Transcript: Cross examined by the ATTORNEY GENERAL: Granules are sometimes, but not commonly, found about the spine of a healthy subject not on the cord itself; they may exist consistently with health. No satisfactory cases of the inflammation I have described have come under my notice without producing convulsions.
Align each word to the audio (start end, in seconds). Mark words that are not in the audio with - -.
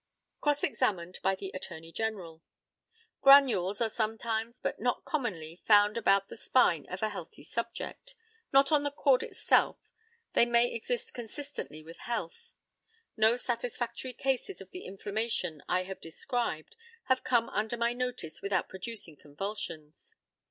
Cross 0.41 0.63
examined 0.63 1.19
by 1.21 1.35
the 1.35 1.51
ATTORNEY 1.53 1.91
GENERAL: 1.91 2.41
Granules 3.21 3.81
are 3.81 3.87
sometimes, 3.87 4.55
but 4.63 4.79
not 4.79 5.05
commonly, 5.05 5.61
found 5.67 5.95
about 5.95 6.27
the 6.27 6.35
spine 6.35 6.87
of 6.89 7.03
a 7.03 7.09
healthy 7.09 7.43
subject 7.43 8.15
not 8.51 8.71
on 8.71 8.81
the 8.81 8.89
cord 8.89 9.21
itself; 9.21 9.77
they 10.33 10.43
may 10.43 10.73
exist 10.73 11.13
consistently 11.13 11.83
with 11.83 11.97
health. 11.99 12.51
No 13.15 13.35
satisfactory 13.35 14.13
cases 14.13 14.59
of 14.59 14.71
the 14.71 14.85
inflammation 14.85 15.61
I 15.69 15.83
have 15.83 16.01
described 16.01 16.75
have 17.03 17.23
come 17.23 17.47
under 17.49 17.77
my 17.77 17.93
notice 17.93 18.41
without 18.41 18.69
producing 18.69 19.17
convulsions. 19.17 20.15